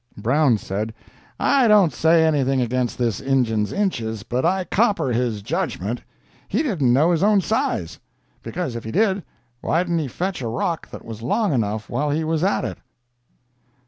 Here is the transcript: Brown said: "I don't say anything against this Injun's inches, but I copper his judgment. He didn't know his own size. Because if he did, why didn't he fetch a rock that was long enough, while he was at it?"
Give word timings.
Brown 0.17 0.57
said: 0.57 0.95
"I 1.39 1.67
don't 1.67 1.93
say 1.93 2.25
anything 2.25 2.59
against 2.59 2.97
this 2.97 3.19
Injun's 3.19 3.71
inches, 3.71 4.23
but 4.23 4.43
I 4.43 4.63
copper 4.63 5.09
his 5.09 5.43
judgment. 5.43 6.01
He 6.47 6.63
didn't 6.63 6.91
know 6.91 7.11
his 7.11 7.21
own 7.21 7.39
size. 7.39 7.99
Because 8.41 8.75
if 8.75 8.83
he 8.83 8.89
did, 8.91 9.21
why 9.59 9.83
didn't 9.83 9.99
he 9.99 10.07
fetch 10.07 10.41
a 10.41 10.47
rock 10.47 10.89
that 10.89 11.05
was 11.05 11.21
long 11.21 11.53
enough, 11.53 11.87
while 11.87 12.09
he 12.09 12.23
was 12.23 12.43
at 12.43 12.65
it?" 12.65 12.79